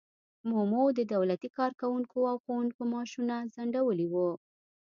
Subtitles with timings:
[0.49, 4.29] مومو د دولتي کارکوونکو او ښوونکو معاشونه ځنډولي وو.